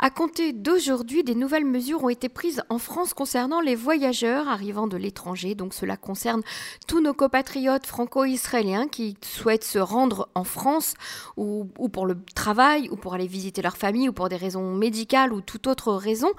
[0.00, 4.88] À compter d'aujourd'hui, des nouvelles mesures ont été prises en France concernant les voyageurs arrivant
[4.88, 5.54] de l'étranger.
[5.54, 6.42] Donc cela concerne
[6.88, 10.94] tous nos compatriotes franco-israéliens qui souhaitent se rendre en France
[11.36, 15.32] ou, pour le travail ou pour aller visiter leur famille ou pour des raisons médicales
[15.32, 16.32] ou toute autre raison.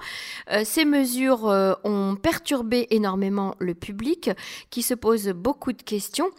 [0.52, 4.30] Euh, ces mesures euh, ont perturbé énormément le public
[4.68, 6.30] qui se pose beaucoup de questions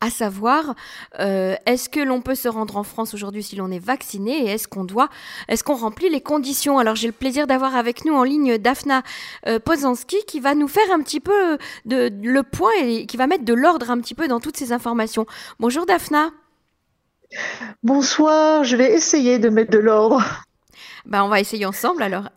[0.00, 0.74] à savoir
[1.18, 4.50] euh, est-ce que l'on peut se rendre en France aujourd'hui si l'on est vacciné et
[4.50, 5.08] est-ce qu'on doit,
[5.48, 6.78] est-ce qu'on remplit les conditions?
[6.78, 9.02] Alors j'ai le plaisir d'avoir avec nous en ligne Daphna
[9.46, 13.26] euh, Pozanski qui va nous faire un petit peu de, le point et qui va
[13.26, 15.26] mettre de l'ordre un petit peu dans toutes ces informations.
[15.58, 16.30] Bonjour Daphna.
[17.82, 20.22] Bonsoir, je vais essayer de mettre de l'ordre.
[21.06, 22.28] Ben, on va essayer ensemble alors.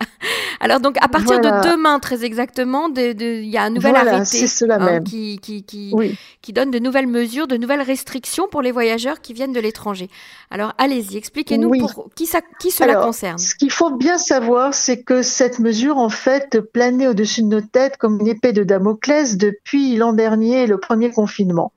[0.60, 5.00] Alors donc à partir de demain très exactement, il y a un nouvel arrêté hein,
[5.04, 9.54] qui, qui, qui, donne de nouvelles mesures, de nouvelles restrictions pour les voyageurs qui viennent
[9.54, 10.10] de l'étranger.
[10.50, 13.38] Alors allez-y, expliquez-nous pour qui, ça, qui cela concerne.
[13.38, 17.62] Ce qu'il faut bien savoir, c'est que cette mesure en fait planait au-dessus de nos
[17.62, 21.72] têtes comme une épée de Damoclès depuis l'an dernier, le premier confinement.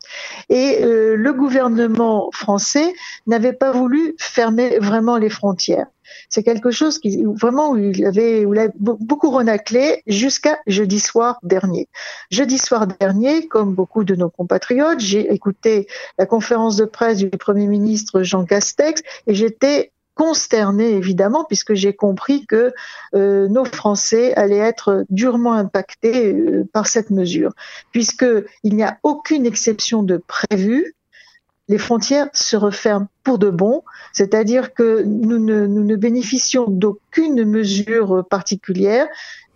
[0.49, 2.95] Et euh, le gouvernement français
[3.27, 5.87] n'avait pas voulu fermer vraiment les frontières.
[6.29, 8.47] C'est quelque chose qui vraiment où il avait,
[8.79, 11.89] beaucoup renaclé jusqu'à jeudi soir dernier.
[12.31, 15.87] Jeudi soir dernier, comme beaucoup de nos compatriotes, j'ai écouté
[16.19, 21.95] la conférence de presse du Premier ministre Jean Castex et j'étais consterné évidemment puisque j'ai
[21.95, 22.75] compris que
[23.15, 27.53] euh, nos Français allaient être durement impactés euh, par cette mesure
[27.91, 28.27] puisque
[28.63, 30.95] il n'y a aucune exception de prévue
[31.71, 39.07] les frontières se referment pour de bon, c'est-à-dire que nous ne, bénéficions d'aucune mesure particulière.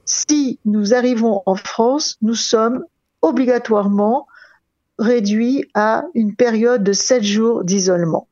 [0.04, 2.84] Si nous arrivons en France, nous sommes
[3.20, 4.28] obligatoirement
[4.96, 8.28] réduits à une période de sept jours d'isolement.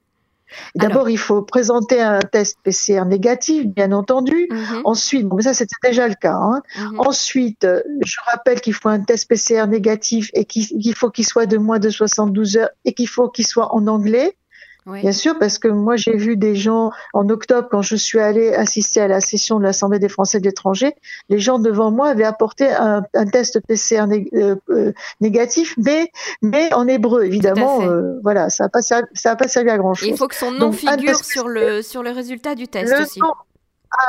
[0.75, 4.48] D'abord, il faut présenter un test PCR négatif, bien entendu.
[4.50, 4.83] Mhm.
[4.84, 6.34] Ensuite, mais ça c'était déjà le cas.
[6.34, 6.62] Hein.
[6.78, 7.00] Mhm.
[7.00, 7.67] Ensuite,
[8.05, 11.79] je rappelle qu'il faut un test PCR négatif et qu'il faut qu'il soit de moins
[11.79, 14.36] de 72 heures et qu'il faut qu'il soit en anglais.
[14.87, 18.53] Bien sûr, parce que moi j'ai vu des gens en octobre quand je suis allée
[18.53, 20.95] assister à la session de l'Assemblée des Français de l'étranger,
[21.29, 26.11] les gens devant moi avaient apporté un, test PCR euh, euh, négatif, mais
[26.42, 27.83] mais en hébreu évidemment.
[27.83, 30.09] Euh, voilà, ça n'a pas ça a pas servi à grand chose.
[30.09, 33.21] il faut que son nom figure sur le sur le résultat du test aussi.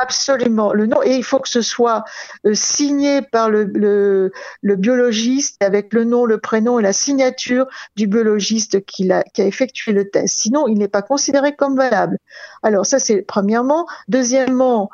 [0.00, 2.04] Absolument, le nom et il faut que ce soit
[2.46, 7.66] euh, signé par le, le, le, biologiste avec le nom, le prénom et la signature
[7.94, 10.38] du biologiste qui a, qui a effectué le test.
[10.38, 12.18] Sinon, il n'est pas considéré comme valable.
[12.62, 13.86] Alors ça, c'est premièrement.
[14.08, 14.88] Deuxièmement,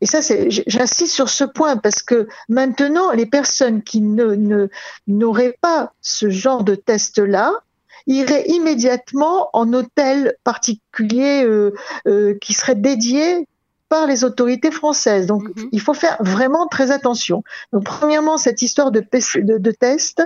[0.00, 4.68] et ça, j'insiste sur ce point parce que maintenant, les personnes qui ne,
[5.06, 7.52] n'auraient pas ce genre de test-là,
[8.06, 11.74] iraient immédiatement en hôtel particulier euh,
[12.06, 13.46] euh, qui serait dédié
[13.90, 15.26] par les autorités françaises.
[15.26, 15.68] Donc, mhm.
[15.72, 17.44] il faut faire vraiment très attention.
[17.74, 20.22] Donc, premièrement, cette histoire de, de, de test,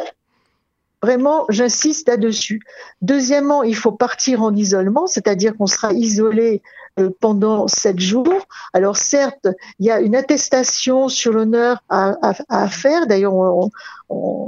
[1.03, 2.61] vraiment, j'insiste là-dessus.
[3.03, 6.63] Deuxièmement, il faut partir en isolement, c'est-à-dire qu'on sera isolé
[7.01, 8.47] euh, pendant sept jours.
[8.73, 9.49] Alors certes,
[9.81, 12.15] il y a une attestation sur l'honneur à,
[12.49, 13.07] à, faire.
[13.07, 13.35] D'ailleurs,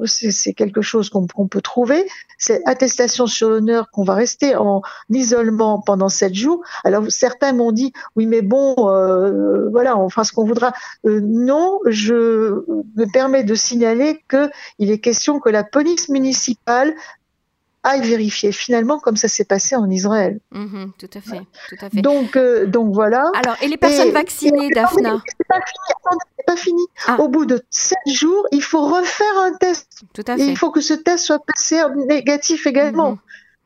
[0.04, 2.06] c'est quelque chose qu'on peut trouver.
[2.38, 6.62] C'est attestation sur l'honneur qu'on va rester en isolement pendant sept jours.
[6.84, 10.72] Alors certains m'ont dit oui, mais bon, euh, voilà, on fera ce qu'on voudra.
[11.06, 12.64] Euh, non, je
[12.96, 16.94] me permets de signaler que il est question que la police municipale
[17.86, 20.40] aille vérifier finalement comme ça s'est passé en Israël.
[20.52, 22.00] Mhm, tout à fait, tout à fait.
[22.02, 23.30] Donc, euh, donc voilà.
[23.34, 26.16] Alors, et les personnes vaccinées, Daphna C'est pas fini.
[26.46, 26.82] pas fini.
[27.06, 27.16] Ah.
[27.20, 30.02] Au bout de sept jours, il faut refaire un test.
[30.14, 30.42] Tout à fait.
[30.42, 33.12] Et il faut que ce test soit passé en négatif également.
[33.12, 33.18] Mhm.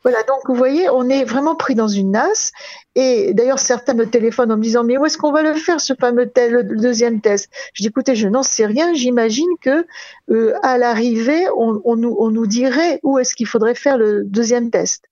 [0.03, 2.53] Voilà, donc vous voyez, on est vraiment pris dans une nasse.
[2.95, 5.81] Et d'ailleurs, certains me téléphonent en me disant, mais où est-ce qu'on va le faire,
[5.81, 7.51] ce fameux le deuxième test?
[7.75, 8.95] Je dis, écoutez, je n'en sais rien.
[8.95, 9.87] J'imagine que
[10.31, 14.71] euh, à l'arrivée, on, nous, on nous dirait où est-ce qu'il faudrait faire le deuxième
[14.71, 15.05] test.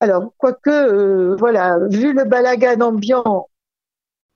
[0.00, 3.49] Alors, quoique, euh, voilà, vu le balagan ambiant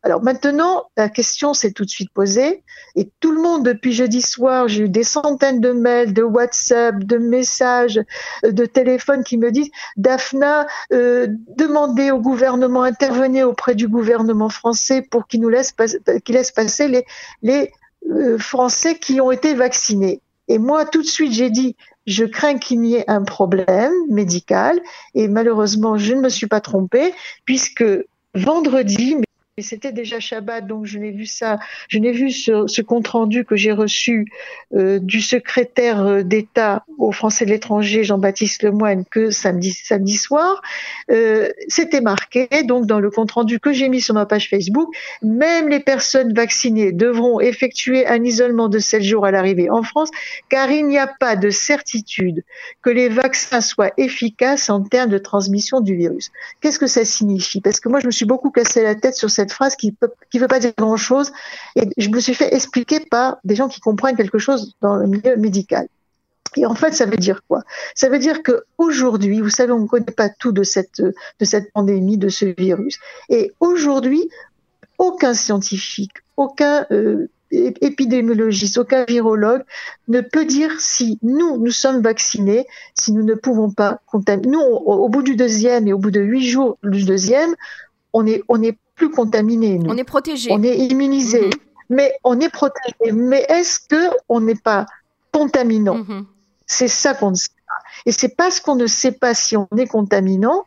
[0.05, 2.63] alors maintenant, la question s'est tout de suite posée
[2.95, 7.03] et tout le monde depuis jeudi soir, j'ai eu des centaines de mails, de WhatsApp,
[7.03, 7.99] de messages,
[8.45, 14.51] euh, de téléphones qui me disent Daphna, euh, demandez au gouvernement, intervenez auprès du gouvernement
[14.51, 15.75] français pour qu'il nous laisse,
[16.25, 17.07] qu'il laisse passer les,
[17.41, 17.73] les
[18.11, 20.21] euh, Français qui ont été vaccinés.
[20.49, 24.79] Et moi, tout de suite, j'ai dit, je crains qu'il y ait un problème médical.
[25.15, 27.15] Et malheureusement, je ne me suis pas trompée,
[27.47, 27.85] puisque
[28.35, 29.17] vendredi,
[29.57, 33.07] et c'était déjà Shabbat, donc je n'ai vu ça, je n'ai vu ce, ce, compte
[33.07, 34.27] rendu que j'ai reçu
[34.75, 39.73] euh, du secrétaire euh, d'État aux Français de l'étranger, Jean-Baptiste Lemoine, que samedi,
[40.17, 40.61] soir.
[41.09, 44.93] Euh, c'était marqué, donc dans le compte rendu que j'ai mis sur ma page Facebook,
[45.23, 50.11] même les personnes vaccinées devront effectuer un isolement de 7 jours à l'arrivée en France,
[50.49, 52.43] car il n'y a pas de certitude
[52.83, 56.33] que les vaccins soient efficaces en termes de transmission du virus.
[56.61, 57.61] Qu'est-ce que ça signifie?
[57.61, 60.09] Parce que moi, je me suis beaucoup cassé la tête sur cette phrase qui ne
[60.31, 61.33] qui veut pas dire grand-chose.
[61.77, 65.07] Et je me suis fait expliquer par des gens qui comprennent quelque chose dans le
[65.07, 65.89] milieu médical.
[66.57, 67.63] Et en fait, ça veut dire quoi?
[67.95, 71.45] Ça veut dire que aujourd'hui, vous savez, on ne connaît pas tout de cette de
[71.45, 72.99] cette pandémie, de ce virus.
[73.29, 74.29] Et aujourd'hui,
[74.99, 79.63] aucun scientifique, aucun euh, épidémiologiste, aucun virologue
[80.09, 84.49] ne peut dire si nous, nous sommes vaccinés, si nous ne pouvons pas contaminer.
[84.49, 87.55] Nous, au, bout du deuxième et au bout de huit jours du deuxième,
[88.13, 89.81] on est, on est plus contaminé.
[89.87, 90.51] On est protégé.
[90.53, 91.47] On est immunisé.
[91.47, 91.53] Mhm.
[91.91, 93.13] Mais on est protégé.
[93.13, 94.87] Mais est-ce que on n'est pas
[95.33, 95.97] contaminant?
[95.97, 96.27] Mhm.
[96.67, 97.75] C'est ça qu'on ne sait pas.
[98.07, 100.65] Et c'est parce qu'on ne sait pas si on est contaminant,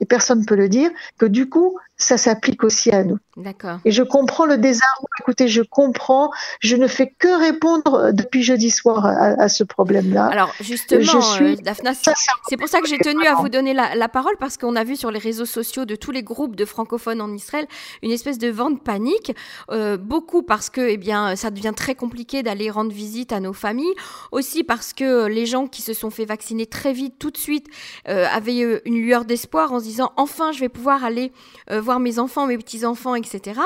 [0.00, 3.18] et personne ne peut le dire, que du coup, ça s'applique aussi à nous.
[3.36, 3.78] D'accord.
[3.84, 5.08] Et je comprends le désarroi.
[5.20, 6.30] Écoutez, je comprends.
[6.60, 10.26] Je ne fais que répondre euh, depuis jeudi soir à, ce problème-là.
[10.26, 14.36] Alors justement, euh, Daphna, c'est pour ça que j'ai tenu à vous donner la, parole
[14.38, 17.32] parce qu'on a vu sur les réseaux sociaux de tous les groupes de francophones en
[17.32, 17.66] Israël
[18.02, 19.34] une espèce de vent de panique.
[19.70, 23.54] Euh, beaucoup parce que, eh bien, ça devient très compliqué d'aller rendre visite à nos
[23.54, 23.94] familles.
[24.32, 27.68] Aussi parce que les gens qui se sont fait vacciner très vite, tout de suite,
[28.06, 31.32] avaient une lueur d'espoir en se disant enfin, je vais pouvoir aller
[31.70, 33.60] voir mes enfants, mes petits-enfants, etc.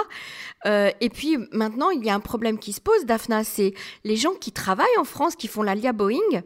[0.66, 3.74] Euh, et puis maintenant, il y a un problème qui se pose, Daphna, c'est
[4.04, 6.42] les gens qui travaillent en France, qui font la LIA Boeing.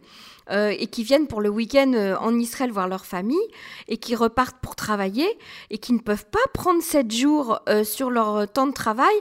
[0.51, 3.39] Euh, et qui viennent pour le week-end euh, en Israël voir leur famille
[3.87, 5.39] et qui repartent pour travailler
[5.69, 9.15] et qui ne peuvent pas prendre sept jours sur leur temps de travail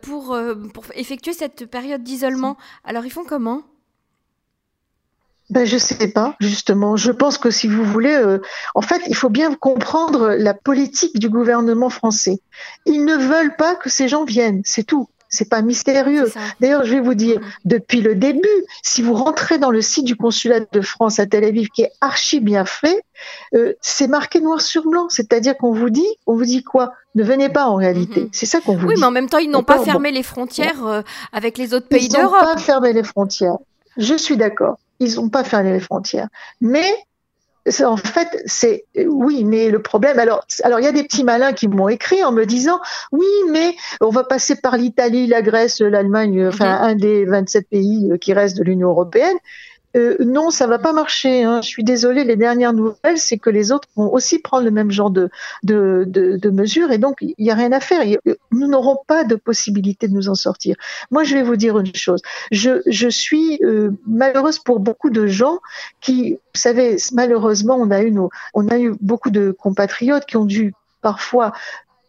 [0.00, 0.38] pour,
[0.72, 2.56] pour effectuer cette période d'isolement.
[2.84, 3.62] Alors ils font comment?
[5.50, 6.96] Ben, je sais pas, justement.
[6.96, 8.38] Je pense que si vous voulez, euh,
[8.74, 12.40] en fait, il faut bien comprendre la politique du gouvernement français.
[12.86, 15.08] Ils ne veulent pas que ces gens viennent, c'est tout.
[15.28, 16.32] C'est pas mystérieux.
[16.60, 17.58] D'ailleurs, je vais vous dire, mm-hmm.
[17.64, 18.48] depuis le début,
[18.82, 21.90] si vous rentrez dans le site du consulat de France à Tel Aviv, qui est
[22.00, 23.02] archi bien fait,
[23.54, 25.08] euh, c'est marqué noir sur blanc.
[25.08, 26.92] C'est-à-dire qu'on vous dit, on vous dit quoi?
[27.16, 28.22] Ne venez pas en réalité.
[28.22, 28.30] Mm-hmm.
[28.32, 28.94] C'est ça qu'on vous dit.
[28.94, 31.02] Oui, mais en même temps, ils n'ont pas fermé les frontières euh,
[31.32, 32.36] avec les autres pays d'Europe.
[32.40, 33.56] Ils n'ont pas fermé les frontières.
[33.96, 36.28] Je suis d'accord ils n'ont pas fermé les frontières.
[36.60, 36.88] Mais
[37.84, 40.18] en fait, c'est oui, mais le problème.
[40.18, 42.80] Alors, alors il y a des petits malins qui m'ont écrit en me disant
[43.10, 46.84] oui, mais on va passer par l'Italie, la Grèce, l'Allemagne, enfin mhm.
[46.84, 49.36] un des 27 pays qui restent de l'Union européenne.
[49.96, 51.44] Euh, non, ça va pas marcher.
[51.44, 51.62] Hein.
[51.62, 52.24] Je suis désolée.
[52.24, 55.30] Les dernières nouvelles, c'est que les autres vont aussi prendre le même genre de,
[55.62, 58.02] de, de, de mesures et donc il n'y a rien à faire.
[58.50, 60.76] Nous n'aurons pas de possibilité de nous en sortir.
[61.10, 62.22] Moi, je vais vous dire une chose.
[62.50, 65.58] Je, je suis euh, malheureuse pour beaucoup de gens
[66.00, 70.36] qui, vous savez, malheureusement, on a eu nos, on a eu beaucoup de compatriotes qui
[70.36, 71.52] ont dû parfois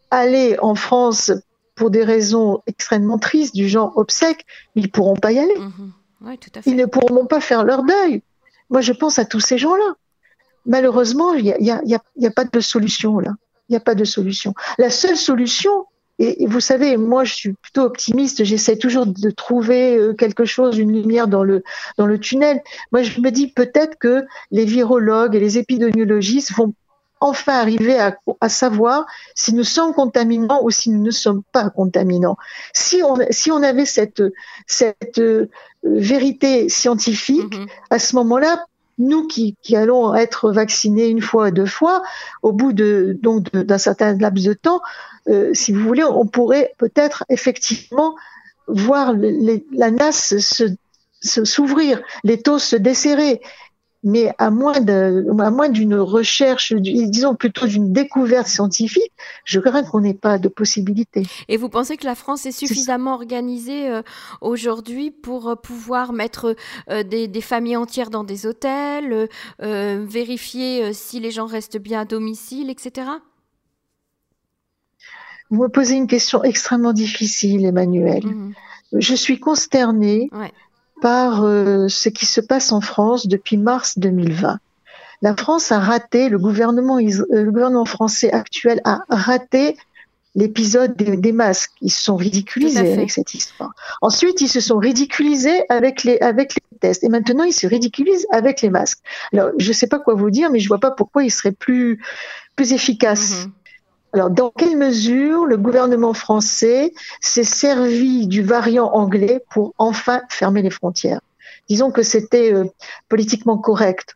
[0.09, 1.31] aller en France
[1.75, 4.45] pour des raisons extrêmement tristes du genre obsèques,
[4.75, 5.59] ils pourront pas y aller.
[5.59, 5.91] Mmh
[6.65, 8.21] ils ne pourront pas faire leur deuil.
[8.69, 9.95] Moi, je pense à tous ces gens-là.
[10.65, 13.31] Malheureusement, il n'y a, pas de solution là.
[13.69, 14.53] Il n'y a pas de solution.
[14.77, 15.85] La seule solution,
[16.17, 18.43] et, vous savez, moi, je suis plutôt optimiste.
[18.43, 21.63] J'essaie toujours de trouver euh, quelque chose, une lumière dans le
[21.97, 22.61] dans le tunnel.
[22.91, 26.73] Moi, je me dis peut-être que les virologues et les épidémiologistes vont
[27.25, 31.69] enfin arriver à, à, savoir si nous sommes contaminants ou si nous ne sommes pas
[31.69, 32.37] contaminants.
[32.73, 34.23] Si on, si on avait cette,
[34.67, 35.49] cette euh,
[35.83, 37.67] vérité scientifique, mm-hmm.
[37.89, 38.65] à ce moment-là,
[38.97, 42.03] nous qui, qui, allons être vaccinés une fois, deux fois,
[42.43, 44.81] au bout de donc d'un certain laps de temps,
[45.27, 48.15] euh, si vous voulez, on pourrait peut-être effectivement
[48.67, 50.75] voir la nasse se
[51.21, 53.41] s'ouvrir, les taux se desserrer
[54.05, 59.11] mais à moins de, à moins d'une recherche, disons plutôt d'une découverte scientifique,
[59.45, 61.23] je crains qu'on n'ait pas de possibilité.
[61.47, 64.03] Et vous pensez que la France est suffisamment organisée euh,
[64.41, 66.55] aujourd'hui pour euh, pouvoir mettre
[66.91, 69.27] euh, des, des, familles entières dans des hôtels,
[69.59, 73.07] vérifier si les gens restent bien à domicile, etc.
[75.49, 78.23] Vous me posez une question extrêmement difficile, Emmanuel.
[78.23, 78.53] Mmh.
[78.93, 80.51] Je suis consternée ouais
[81.01, 84.59] par euh, ce qui se passe en France depuis mars 2020.
[85.21, 89.77] La France a raté, le gouvernement, euh, le gouvernement français actuel a raté
[90.35, 91.71] l'épisode des, masques.
[91.81, 93.73] Ils se sont ridiculisés avec cette histoire.
[94.01, 97.03] Ensuite, ils se sont ridiculisés avec les, avec les tests.
[97.05, 98.99] Et maintenant, ils se ridiculisent avec les masques.
[99.31, 101.53] Alors, je ne sais pas quoi vous dire, mais je vois pas pourquoi ils seraient
[101.53, 102.03] plus,
[102.57, 103.45] plus efficaces.
[103.45, 103.64] Mm-hmm.
[104.15, 110.61] Alors, dans quelle mesure le gouvernement français s'est servi du variant anglais pour enfin fermer
[110.61, 111.19] les frontières?
[111.67, 112.63] Disons que c'était euh,
[113.09, 114.15] politiquement correct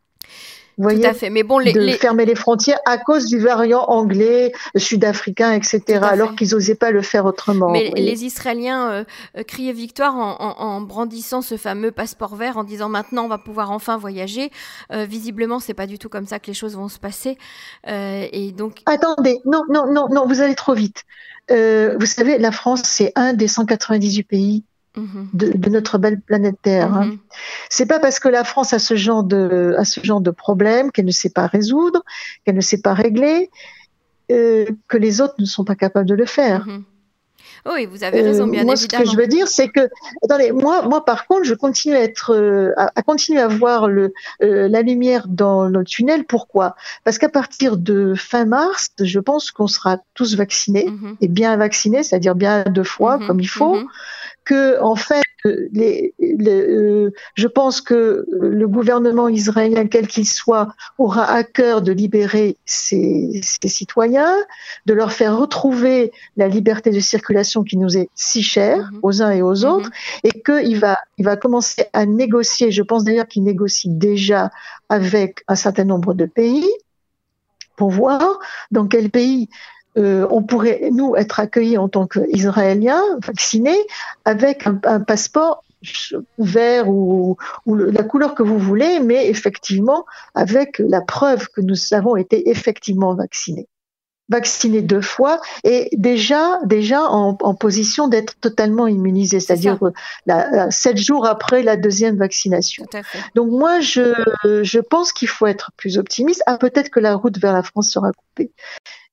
[0.80, 1.30] vous voyez, Tout à fait.
[1.30, 6.36] Mais bon, les, de fermer les frontières à cause du variant anglais, sud-africain, etc., alors
[6.36, 7.70] qu'ils n'osaient pas le faire autrement.
[7.70, 9.04] Mais les Israéliens euh,
[9.38, 13.72] euh, criaient victoire en, brandissant ce fameux passeport vert, en disant maintenant on va pouvoir
[13.72, 14.52] enfin voyager.
[14.94, 17.38] Euh, visiblement, c'est pas du tout comme ça que les choses vont se passer.
[17.86, 18.78] et donc.
[18.86, 21.04] Attendez, non, non, non, non, vous allez trop vite.
[21.50, 24.64] vous savez, la France, c'est un des 198 pays
[25.34, 26.91] de, notre belle planète Terre.
[26.91, 27.18] Mm-hmm.
[27.70, 30.91] C'est pas parce que la France a ce genre de, a ce genre de problème
[30.91, 32.03] qu'elle ne sait pas résoudre,
[32.46, 33.50] qu'elle ne sait pas régler,
[34.32, 36.65] euh, que les autres ne sont pas capables de le faire.
[36.68, 36.84] Mm-hmm.
[37.65, 39.03] Oui, vous avez raison, bien euh, moi, évidemment.
[39.03, 39.89] Ce que je veux dire, c'est que,
[40.24, 44.13] attendez, moi, moi, par contre, je continue à être, euh, à, continuer à voir le,
[44.39, 46.25] la lumière dans le tunnel.
[46.25, 46.75] Pourquoi?
[47.03, 51.15] Parce qu'à partir de fin mars, je pense qu'on sera tous vaccinés mm-hmm.
[51.20, 53.77] et bien vaccinés, c'est-à-dire bien deux fois, comme il faut
[54.50, 61.25] que en fait, les, euh, je pense que le gouvernement israélien, quel qu'il soit, aura
[61.25, 64.36] à cœur de libérer ses, citoyens,
[64.88, 69.00] de leur faire retrouver la liberté de circulation qui nous est si chère mhm.
[69.03, 69.91] aux uns et aux autres,
[70.24, 70.32] mhm.
[70.32, 72.72] et qu'il va, il va commencer à négocier.
[72.72, 74.50] Je pense d'ailleurs qu'il négocie déjà
[74.89, 76.68] avec un certain nombre de pays
[77.77, 78.39] pour voir
[78.72, 79.48] dans quel pays
[79.98, 83.79] euh, on pourrait, nous, être accueillis en tant qu'Israéliens, vaccinés,
[84.25, 85.63] avec un, passeport
[86.38, 90.05] vert ou, la couleur que vous voulez, mais effectivement
[90.36, 93.67] avec la preuve que nous avons été effectivement vaccinés.
[94.27, 99.79] Vaccinés deux fois et déjà, déjà en, position d'être totalement immunisés, c'est-à-dire
[100.69, 102.86] sept jours après la deuxième vaccination.
[103.34, 106.43] Donc moi, je, je pense qu'il faut être plus optimiste.
[106.46, 108.51] Ah, peut-être que la route vers la France sera coupée.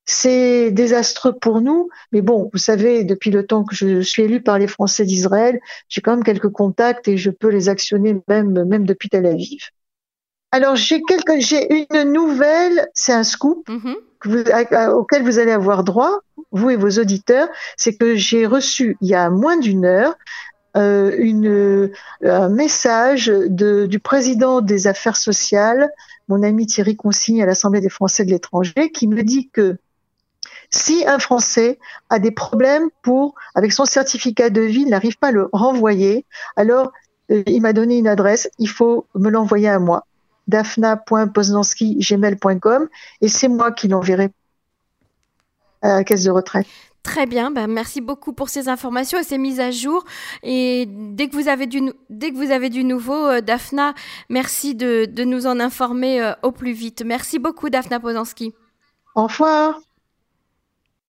[0.09, 4.41] C'est désastreux pour nous, mais bon, vous savez, depuis le temps que je suis élu
[4.41, 5.59] par les Français d'Israël,
[5.89, 9.71] j'ai quand même quelques contacts et je peux les actionner même, même depuis Tel Aviv.
[10.53, 14.93] Alors j'ai quelque, j'ai une nouvelle, c'est un scoop mm-hmm.
[14.93, 16.21] auquel vous allez avoir droit,
[16.53, 20.15] vous et vos auditeurs, c'est que j'ai reçu il y a moins d'une heure
[20.77, 21.91] euh, une,
[22.23, 25.91] un message de, du président des affaires sociales,
[26.29, 29.79] mon ami Thierry Consigne à l'Assemblée des Français de l'étranger, qui me dit que
[30.71, 31.79] si un Français
[32.11, 36.25] a des problèmes pour, avec son certificat de vie, il n'arrive pas à le renvoyer,
[36.57, 36.93] alors
[37.31, 40.05] euh, il m'a donné une adresse, il faut me l'envoyer à moi,
[40.49, 42.89] dafna.poznanski.gmail.com
[43.21, 44.31] et c'est moi qui l'enverrai
[45.83, 46.67] à la caisse de retraite.
[47.07, 50.05] Très bien, ben merci beaucoup pour ces informations et ces mises à jour.
[50.43, 53.95] Et dès que vous avez du, dès que vous avez du nouveau, euh, Daphna,
[54.29, 57.05] merci de, nous en informer euh, au plus vite.
[57.07, 58.55] Merci beaucoup, Daphna Poznanski.
[59.15, 59.79] Au revoir.